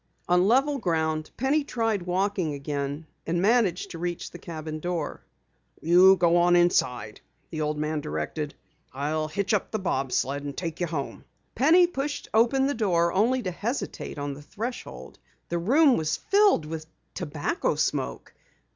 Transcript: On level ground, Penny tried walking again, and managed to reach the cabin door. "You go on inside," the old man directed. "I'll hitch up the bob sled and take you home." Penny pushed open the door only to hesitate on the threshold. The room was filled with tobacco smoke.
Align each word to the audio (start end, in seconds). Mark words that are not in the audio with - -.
On 0.27 0.47
level 0.47 0.79
ground, 0.79 1.29
Penny 1.37 1.63
tried 1.63 2.01
walking 2.01 2.55
again, 2.55 3.05
and 3.27 3.39
managed 3.39 3.91
to 3.91 3.99
reach 3.99 4.31
the 4.31 4.39
cabin 4.39 4.79
door. 4.79 5.23
"You 5.79 6.15
go 6.15 6.37
on 6.37 6.55
inside," 6.55 7.21
the 7.51 7.61
old 7.61 7.77
man 7.77 8.01
directed. 8.01 8.55
"I'll 8.91 9.27
hitch 9.27 9.53
up 9.53 9.69
the 9.69 9.77
bob 9.77 10.11
sled 10.11 10.43
and 10.43 10.57
take 10.57 10.79
you 10.79 10.87
home." 10.87 11.23
Penny 11.53 11.85
pushed 11.85 12.27
open 12.33 12.65
the 12.65 12.73
door 12.73 13.13
only 13.13 13.43
to 13.43 13.51
hesitate 13.51 14.17
on 14.17 14.33
the 14.33 14.41
threshold. 14.41 15.19
The 15.49 15.59
room 15.59 15.97
was 15.97 16.17
filled 16.17 16.65
with 16.65 16.87
tobacco 17.13 17.75
smoke. 17.75 18.33